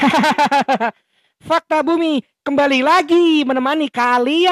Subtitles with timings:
[1.48, 4.48] Fakta Bumi kembali lagi menemani kalian.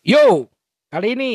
[0.00, 0.48] Yo,
[0.88, 1.32] kali ini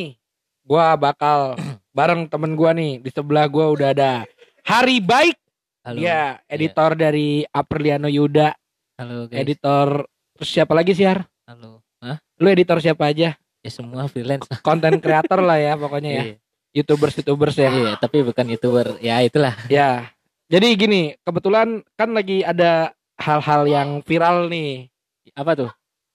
[0.65, 1.53] gua bakal
[1.97, 4.25] bareng temen gua nih di sebelah gua udah ada
[4.65, 5.37] Hari Baik,
[5.85, 6.01] Halo.
[6.01, 8.57] ya editor dari Apriliano Yuda,
[8.97, 9.37] Halo guys.
[9.37, 11.29] editor terus siapa lagi sih Har?
[11.45, 11.85] Halo.
[12.01, 12.17] Hah?
[12.41, 13.37] Lu editor siapa aja?
[13.65, 14.45] Ya semua freelance.
[14.61, 16.21] Konten kreator lah ya pokoknya ya.
[16.21, 16.35] Iya.
[16.77, 17.73] Youtubers youtubers ya.
[17.73, 18.93] Iya, tapi bukan youtuber.
[19.01, 19.57] Ya itulah.
[19.73, 20.13] Ya.
[20.45, 24.93] Jadi gini, kebetulan kan lagi ada hal-hal yang viral nih
[25.33, 25.71] Apa tuh?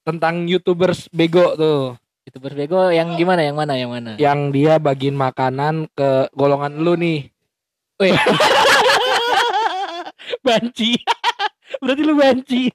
[0.07, 3.43] tentang youtubers bego tuh, Youtuber bego yang gimana?
[3.43, 3.73] Yang mana?
[3.75, 4.11] Yang mana?
[4.17, 7.27] yang dia bagiin makanan ke golongan lu nih.
[7.99, 8.15] Wih.
[10.47, 10.95] banci.
[11.83, 12.71] Berarti lu banci.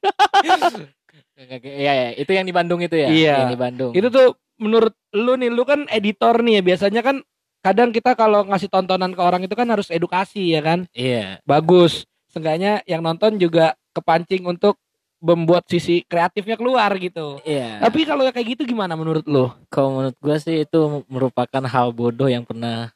[1.63, 3.07] Iya, ya, itu yang di Bandung itu ya?
[3.07, 3.47] Iya.
[3.47, 3.91] Yang di Bandung.
[3.95, 6.61] Itu tuh menurut lu nih, lu kan editor nih ya.
[6.61, 7.21] Biasanya kan
[7.65, 10.85] kadang kita kalau ngasih tontonan ke orang itu kan harus edukasi ya kan.
[10.93, 11.39] Iya.
[11.43, 12.05] Bagus.
[12.29, 14.75] Seenggaknya yang nonton juga kepancing untuk
[15.23, 17.41] membuat sisi kreatifnya keluar gitu.
[17.41, 17.81] Iya.
[17.81, 19.49] Tapi kalau kayak gitu gimana menurut lu?
[19.71, 22.91] Kalau menurut gua sih itu merupakan hal bodoh yang pernah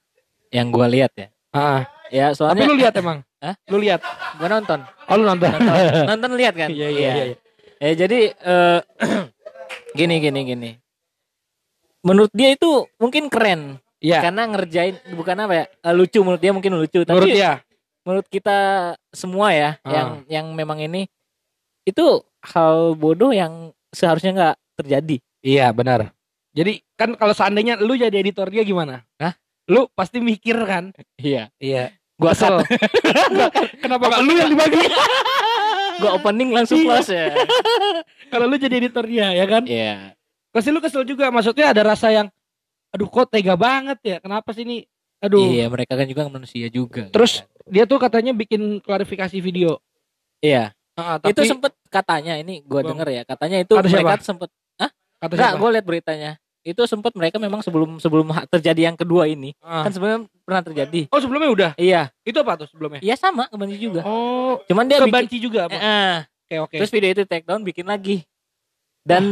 [0.54, 1.28] yang gua lihat ya.
[1.50, 3.22] Ah, Ya, tapi soalnya lu lihat emang?
[3.44, 3.56] Hah?
[3.70, 4.02] Lu lihat?
[4.38, 4.80] gua nonton.
[5.10, 5.50] Oh lu nonton?
[5.50, 5.78] Nonton,
[6.14, 6.70] nonton lihat kan?
[6.70, 7.26] Iya iya iya.
[7.80, 8.80] Ya jadi eh,
[9.98, 10.70] gini gini gini.
[12.00, 14.24] Menurut dia itu mungkin keren Iya.
[14.24, 17.60] karena ngerjain bukan apa ya eh, lucu menurut dia mungkin lucu tapi Menurut dia?
[18.08, 18.58] menurut kita
[19.12, 19.92] semua ya Ah.
[19.92, 21.12] yang yang memang ini
[21.84, 26.16] itu hal bodoh yang seharusnya nggak terjadi Iya benar.
[26.52, 29.04] Jadi kan kalau seandainya lu jadi editor dia gimana?
[29.16, 29.36] Hah?
[29.68, 30.96] Lu pasti mikir kan?
[31.16, 31.92] iya Iya.
[32.16, 32.60] gua Kesel.
[33.78, 34.80] Kenapa gak lu yang dibagi?
[36.02, 36.88] gua opening langsung Iya.
[36.90, 37.28] close ya
[38.30, 39.64] kalau lu jadi editor dia ya kan?
[39.66, 40.16] iya
[40.50, 41.30] Pasti lu kesel juga.
[41.30, 42.28] Maksudnya ada rasa yang
[42.90, 44.18] aduh kok tega banget ya.
[44.18, 44.86] Kenapa sih ini?
[45.20, 45.52] Aduh.
[45.52, 49.84] iya mereka kan juga manusia juga Terus dia tuh katanya bikin klarifikasi video.
[50.40, 54.24] iya Ah, itu sempet katanya ini gua denger ya katanya itu Kata mereka siapa?
[54.24, 54.50] sempet
[55.20, 55.60] kata enggak siapa?
[55.60, 56.32] gua lihat beritanya
[56.62, 59.84] itu sempet mereka memang sebelum sebelum terjadi yang kedua ini Ah.
[59.84, 61.72] kan sebenarnya pernah terjadi Oh sebelumnya udah.
[61.76, 63.00] iya Itu apa tuh sebelumnya?
[63.00, 65.76] iya sama kebanci juga Oh, cuman dia bikin kebanci juga Eh, apa?
[65.78, 66.18] eh.
[66.42, 66.76] Oke oke.
[66.80, 68.24] Terus video itu take down bikin lagi.
[69.10, 69.24] Dan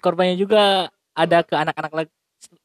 [0.00, 2.12] korbannya juga ada ke anak-anak lagi.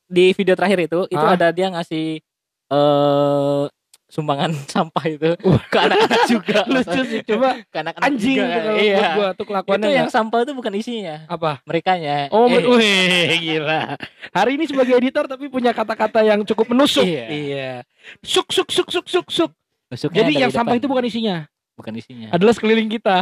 [0.07, 1.35] Di video terakhir itu itu Hah?
[1.35, 2.23] ada dia ngasih
[2.65, 3.63] eh
[4.05, 5.33] sumbangan sampah itu
[5.67, 6.63] ke anak-anak juga.
[6.71, 8.55] Lucu sih coba ke anak-anak anjing juga.
[8.55, 8.95] kalau iya.
[8.95, 11.51] buat gua tuh kelakuannya Itu yang sampah itu bukan isinya, apa?
[11.65, 12.29] merekanya.
[12.31, 13.97] Oh, Eh, wih, gila.
[14.31, 17.03] Hari ini sebagai editor tapi punya kata-kata yang cukup menusuk.
[17.03, 17.83] Iya.
[18.23, 19.51] Suk suk suk suk suk suk.
[19.85, 20.81] tusuknya Jadi yang sampah depan.
[20.81, 21.37] itu bukan isinya,
[21.75, 22.27] bukan isinya.
[22.31, 23.21] adalah sekeliling kita.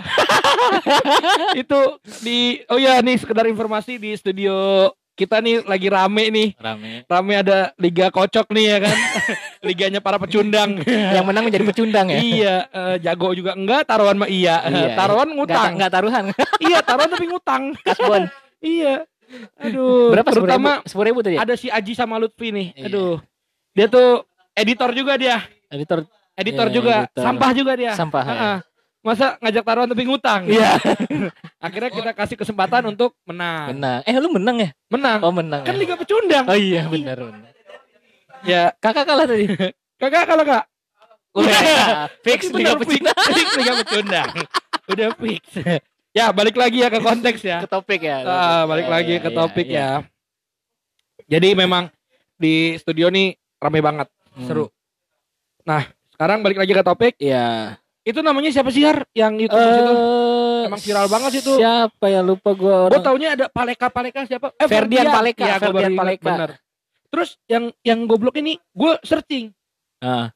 [1.62, 1.80] itu
[2.22, 6.50] di oh ya nih sekedar informasi di studio kita nih lagi rame nih.
[6.58, 7.06] Rame.
[7.06, 8.97] Rame ada liga kocok nih ya kan.
[9.68, 10.81] Liganya para pecundang.
[11.16, 12.18] yang menang menjadi pecundang ya.
[12.18, 14.66] iya, eh, jago juga enggak, taruhan mah iya.
[14.66, 15.72] Iya, taruhan Nggak, ngutang.
[15.78, 16.24] nggak taruhan.
[16.66, 17.64] iya, taruhan tapi ngutang.
[17.85, 18.24] Kasbon.
[18.62, 19.06] iya.
[19.58, 20.30] Aduh, Berapa?
[20.30, 21.41] terutama Sepuluh ribu tuh ya?
[21.41, 22.68] ada si Aji sama Lutfi nih.
[22.78, 22.85] Iya.
[22.90, 23.18] Aduh.
[23.74, 25.41] Dia tuh editor juga dia.
[25.74, 26.96] Editor Editor Iya, juga.
[27.06, 27.24] editor.
[27.24, 27.92] Sampah juga dia.
[27.94, 28.24] sampah.
[28.24, 28.32] ya.
[28.34, 28.58] Heeh.
[29.04, 30.42] Masa ngajak taruhan tapi ngutang?
[30.48, 30.80] Iya.
[31.66, 33.76] Akhirnya kita kasih kesempatan untuk menang.
[33.76, 34.00] Menang.
[34.02, 34.70] Eh lu menang ya?
[34.88, 35.20] Menang.
[35.22, 35.62] Oh menang.
[35.62, 35.80] Kan ya?
[35.80, 36.46] Liga Pecundang.
[36.48, 37.52] Oh iya benar benar.
[38.44, 39.48] Ya, Kakak kalah tadi.
[40.02, 40.64] kakak kalau kak.
[41.36, 41.60] Udah
[42.26, 42.76] fix Liga.
[42.76, 43.18] Pecundang.
[43.30, 44.30] Fix Liga Pecundang.
[44.86, 45.44] Udah fix.
[46.12, 47.58] ya, balik lagi ya ke konteks ya.
[47.60, 48.24] Ke topik ya.
[48.24, 49.80] Ah, balik Iya, lagi iya, ke iya, topik iya.
[49.80, 49.90] ya.
[51.30, 51.88] Jadi memang
[52.36, 54.44] di studio nih rame banget, Hmm.
[54.44, 54.66] seru.
[55.64, 57.13] Nah, sekarang balik lagi ke topik.
[57.18, 57.78] Iya.
[58.03, 59.07] Itu namanya siapa sih Har?
[59.16, 59.94] Yang YouTuber itu?
[59.96, 61.53] Eh, Emang viral banget sih itu.
[61.56, 63.03] Siapa ya lupa gua Gue orang.
[63.03, 64.52] taunya ada Paleka Paleka siapa?
[64.59, 66.28] Eh Ferdian Paleka, Iya, gua Ferdian Paleka.
[66.28, 66.52] Bener.
[67.07, 69.53] Terus yang yang goblok ini gue searching,
[70.02, 70.34] Ah,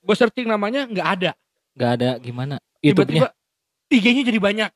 [0.00, 1.30] gue searching namanya nggak ada.
[1.78, 2.56] nggak ada gimana?
[2.82, 3.30] YouTube-nya.
[3.30, 4.70] Tiba-tiba IG-nya jadi banyak.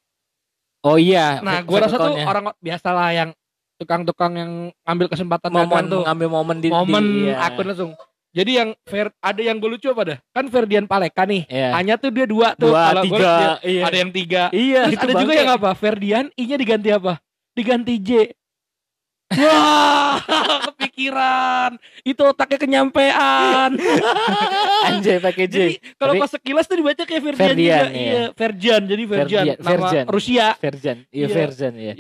[0.83, 1.43] Oh iya.
[1.43, 3.31] Nah, gue rasa tuh orang biasalah yang
[3.79, 4.53] tukang-tukang yang
[4.87, 6.03] ambil kesempatan momen tuh.
[6.07, 7.51] ngambil momen di momen di, iya.
[7.51, 7.91] akun langsung.
[8.33, 10.19] Jadi yang Fer, ada yang gue lucu apa dah?
[10.33, 11.45] Kan Ferdian Paleka nih.
[11.53, 11.77] Iya.
[11.77, 12.73] Hanya tuh dia dua tuh.
[12.73, 13.29] Dua, Kalau gua tiga.
[13.37, 13.83] liat Iya.
[13.85, 14.43] Ada yang tiga.
[14.49, 15.41] Iya, Terus ada juga bangke.
[15.45, 15.71] yang apa?
[15.77, 17.13] Ferdian, I-nya diganti apa?
[17.53, 18.11] Diganti J.
[19.33, 20.17] Wah,
[20.73, 21.71] kepikiran.
[22.03, 23.71] Itu otaknya kenyampean.
[24.89, 25.57] Anjay pakai J.
[25.57, 27.97] Jadi kalau pas sekilas tuh dibaca kayak Ferdian, Ferdian, juga.
[27.97, 28.13] iya.
[28.13, 28.83] Iya.
[28.83, 29.03] Jadi.
[29.07, 29.89] Ferdian, Nama.
[30.11, 30.47] Rusia.
[30.59, 30.97] Version.
[31.09, 31.35] Iya, Iya.
[31.35, 31.93] version ya.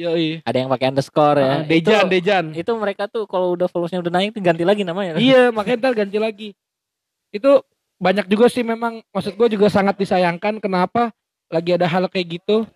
[0.44, 1.46] Ada yang pakai underscore ya.
[1.46, 2.44] Ah, Dejan, itu, Dejan.
[2.52, 5.17] itu mereka tuh kalau udah followersnya udah naik ganti lagi namanya.
[5.17, 6.49] iya, makanya ntar ganti lagi.
[7.32, 7.64] Itu
[8.02, 11.14] banyak juga sih memang maksud gue juga sangat disayangkan kenapa
[11.46, 12.67] lagi ada hal kayak gitu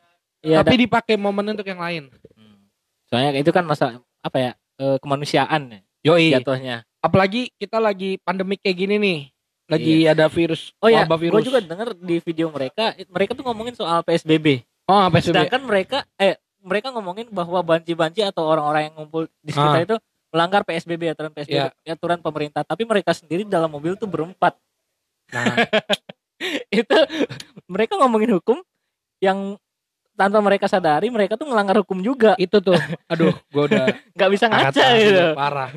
[0.46, 2.06] Iya, tapi dipakai momen untuk yang lain.
[2.38, 2.70] Hmm.
[3.10, 4.52] Soalnya itu kan masa apa ya?
[4.76, 5.80] eh, kemanusiaan ya.
[6.12, 6.34] Yoi.
[6.38, 6.84] jatuhnya.
[7.02, 9.18] Apalagi kita lagi pandemik kayak gini nih.
[9.66, 13.98] Lagi ada virus, Oh ya, gue juga denger di video mereka, mereka tuh ngomongin soal
[14.06, 14.62] PSBB.
[14.86, 15.34] Oh, PSBB.
[15.34, 19.86] Sedangkan mereka eh mereka ngomongin bahwa banci-banci atau orang-orang yang ngumpul di sekitar Ah.
[19.86, 19.96] itu
[20.30, 24.54] melanggar PSBB aturan PSBB aturan pemerintah, tapi mereka sendiri dalam mobil tuh berempat.
[25.34, 25.42] Nah,
[26.70, 26.98] itu
[27.66, 28.62] mereka ngomongin hukum
[29.18, 29.58] yang
[30.16, 32.32] tanpa mereka sadari mereka tuh melanggar hukum juga.
[32.40, 32.76] itu tuh.
[33.12, 33.84] Aduh, gua udah
[34.16, 35.24] nggak bisa ngaca gitu.
[35.36, 35.70] parah.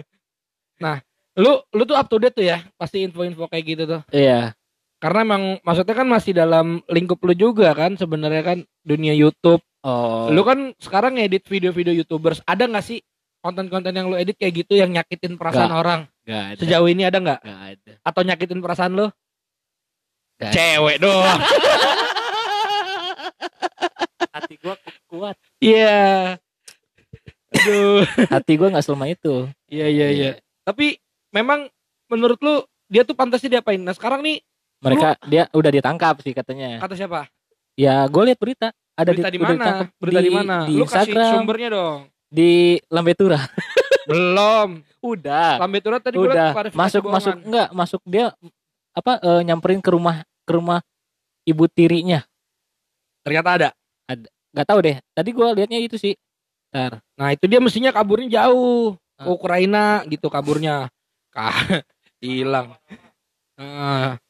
[0.80, 1.04] Nah,
[1.36, 4.02] lu lu tuh up to date tuh ya, pasti info-info kayak gitu tuh.
[4.10, 4.56] Iya.
[5.00, 9.64] Karena emang maksudnya kan masih dalam lingkup lu juga kan sebenarnya kan dunia YouTube.
[9.80, 10.28] Oh.
[10.28, 12.44] Lu kan sekarang ngedit video-video YouTubers.
[12.44, 13.00] Ada nggak sih
[13.40, 15.82] konten-konten yang lu edit kayak gitu yang nyakitin perasaan Nggak.
[15.84, 16.02] orang?
[16.28, 16.60] nggak ada.
[16.60, 17.40] Sejauh ini ada nggak?
[17.40, 17.92] Ada.
[18.04, 19.08] Atau nyakitin perasaan lu?
[20.40, 20.52] Ada.
[20.52, 21.40] Cewek doang.
[25.10, 25.36] kuat.
[25.58, 26.38] Iya.
[27.50, 28.06] Aduh.
[28.34, 29.50] Hati gua nggak selama itu.
[29.68, 30.32] Iya iya iya.
[30.62, 31.02] Tapi
[31.34, 31.66] memang
[32.08, 33.82] menurut lu dia tuh pantasnya diapain?
[33.82, 34.42] Nah sekarang nih
[34.80, 36.80] Mereka dia udah ditangkap sih katanya.
[36.80, 37.28] kata siapa?
[37.76, 38.72] Ya, gue lihat berita.
[38.96, 39.88] Ada Berita di mana?
[40.00, 40.56] Berita di mana?
[40.68, 42.00] Di Lu kasih Instagram, sumbernya dong.
[42.28, 43.40] di Lambetura.
[44.10, 44.80] Belum.
[45.00, 45.60] Udah.
[45.60, 48.36] Lambe Tura tadi gua liat udah klarifikasi masuk masuk enggak masuk dia
[48.92, 50.80] apa eh, nyamperin ke rumah ke rumah
[51.48, 52.20] ibu tirinya
[53.24, 53.70] Ternyata ada.
[54.52, 56.14] Nggak tahu deh tadi gua liatnya itu sih
[56.70, 57.02] Ntar.
[57.18, 59.28] Nah itu dia mestinya kaburnya jauh ke Ah.
[59.28, 60.86] Ukraina gitu kaburnya.
[62.22, 62.78] Hilang.
[63.58, 64.22] Ah.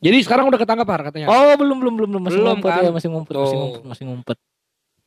[0.00, 1.26] Jadi sekarang udah ketangkap Har, katanya.
[1.28, 2.80] oh belum belum belum belum masih Belum, ngumpet kan?
[2.80, 3.58] ya masih ngumpet masih Tuh.
[3.60, 4.36] ngumpet masih ngumpet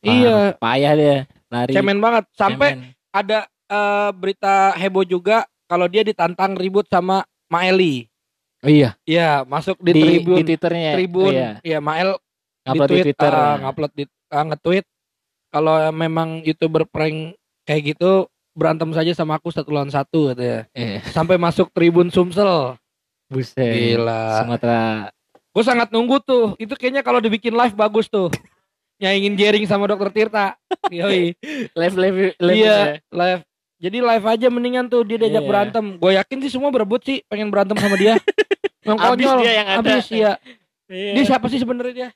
[0.04, 1.16] iya, payah dia
[1.48, 2.24] lari cemen banget.
[2.30, 2.92] Sampai cemen.
[3.10, 8.06] ada eh, berita heboh juga kalau dia ditantang ribut sama Maeli.
[8.60, 10.36] oh, iya Iya, masuk di, di, tribun.
[10.36, 10.94] di twitternya ya?
[10.94, 11.26] tribun.
[11.26, 11.50] Oh, iya.
[11.64, 12.20] Iya, Mael
[12.66, 14.84] ngupload di, tweet, twitter ah, ngupload di ah, nge-tweet
[15.48, 20.66] kalau memang youtuber prank kayak gitu berantem saja sama aku satu lawan satu katanya.
[20.72, 22.78] eh, Sampai masuk tribun Sumsel.
[23.24, 24.40] buset Gila.
[24.40, 25.10] Sumatera
[25.50, 26.54] Gue sangat nunggu tuh.
[26.56, 28.26] Itu kayaknya kalau dibikin live bagus tuh.
[28.96, 30.58] Nyaingin Jering sama Dokter Tirta.
[30.88, 31.34] Yoi.
[31.78, 32.84] live live live Iya, ya.
[33.08, 33.42] live.
[33.78, 35.50] Jadi live aja mendingan tuh dia diajak Iya.
[35.50, 35.84] berantem.
[35.96, 38.18] Gue yakin sih semua berebut sih pengen berantem sama dia.
[38.82, 39.36] Yang Abis konyol.
[39.40, 39.78] dia yang ada.
[39.80, 40.32] Abis, iya.
[40.84, 41.12] Iya.
[41.14, 42.08] Dia siapa sih sebenarnya dia?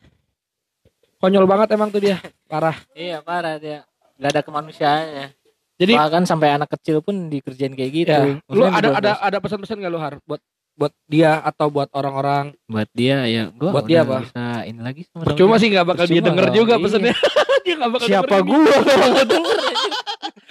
[1.18, 2.16] Konyol banget emang tuh dia.
[2.46, 2.78] Parah.
[2.92, 3.82] Iya parah dia.
[4.16, 5.34] Gak ada kemanusiaannya.
[5.76, 8.10] Jadi Bahkan sampai anak kecil pun dikerjain kayak gitu.
[8.10, 9.26] ya, lu ada ada 12.
[9.26, 10.42] ada pesan-pesan gak lu Har buat
[10.74, 12.54] buat dia atau buat orang-orang?
[12.64, 14.22] buat dia ya gua Buat dia apa?
[14.22, 16.82] bisa ini lagi sama Cuma sih nggak bakal dia Percuma denger dong, juga iya.
[16.82, 17.14] pesannya.
[17.66, 18.62] dia nggak bakal siapa gua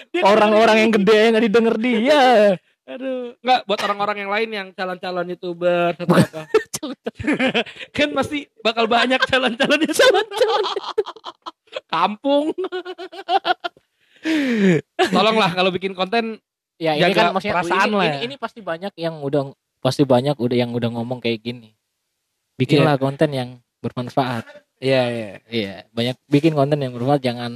[0.07, 2.21] nggak orang-orang yang gede nggak didengar dia
[2.87, 6.47] Aduh, nggak buat orang-orang yang lain yang calon-calon youtuber atau apa?
[7.97, 10.63] kan pasti bakal banyak calon-calon youtuber.
[11.91, 12.55] Kampung.
[15.11, 16.39] Tolonglah kalau bikin konten
[16.77, 18.21] ya ini kan maksudnya perasaan ini, lah ini, ya.
[18.23, 19.51] ini pasti banyak yang udah
[19.81, 21.73] pasti banyak udah yang udah ngomong kayak gini
[22.57, 23.49] bikinlah konten yang
[23.81, 24.45] bermanfaat
[24.77, 25.29] Iya, iya.
[25.49, 27.51] iya banyak bikin konten yang bermanfaat jangan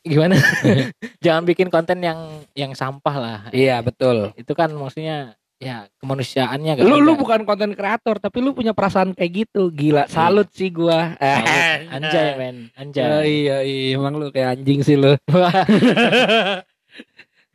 [0.00, 0.34] gimana
[1.24, 2.18] jangan bikin konten yang
[2.52, 4.32] yang sampah lah Iya, betul.
[4.34, 7.04] itu kan maksudnya ya kemanusiaannya gak Lu ada.
[7.04, 9.74] lu bukan konten kreator tapi lu punya perasaan kayak gitu.
[9.74, 11.18] Gila, salut sih gua.
[11.18, 11.90] Salut.
[11.98, 15.18] anjay men anjay iya, iya, emang lu kayak anjing sih lu.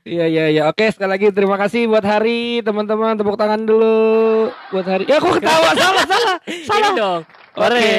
[0.04, 0.64] Iya iya iya.
[0.68, 3.16] Oke, sekali lagi terima kasih buat Hari, teman-teman.
[3.16, 5.08] Tepuk tangan dulu buat Hari.
[5.08, 6.36] Ya aku ketawa salah salah.
[6.44, 6.92] Ini Salah.
[6.92, 7.22] dong.
[7.56, 7.96] Oke.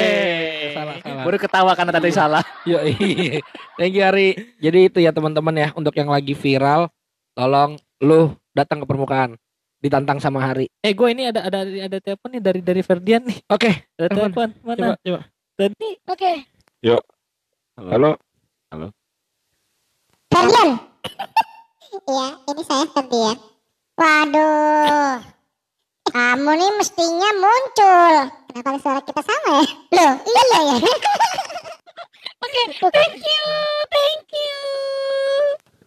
[0.69, 1.23] Salah, salah.
[1.25, 2.43] Baru ketawa karena tadi salah.
[2.69, 3.41] Yo, iya.
[3.73, 4.37] Thank you Hari.
[4.61, 6.93] Jadi itu ya teman-teman ya untuk yang lagi viral,
[7.33, 9.33] tolong lu datang ke permukaan.
[9.81, 10.69] Ditantang sama Hari.
[10.85, 13.37] Eh, gue ini ada ada ada telepon nih dari dari Ferdian nih.
[13.49, 14.49] Oke, Ada Telepon.
[14.61, 14.93] Mana?
[14.93, 15.19] coba coba.
[15.57, 15.89] Tadi.
[16.05, 16.31] Oke.
[16.85, 17.01] Halo,
[17.81, 18.24] Ferdian.
[22.05, 23.37] Iya, ini saya Ferdian.
[23.97, 25.25] Waduh.
[26.05, 28.13] Kamu nih mestinya muncul.
[28.45, 29.65] Kenapa suara kita sama ya?
[29.89, 30.77] Loh, iya ya.
[32.45, 32.61] Oke,
[32.93, 33.45] thank you.